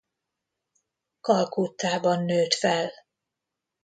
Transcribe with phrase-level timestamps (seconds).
[1.21, 2.91] Kalkuttában nőtt fel.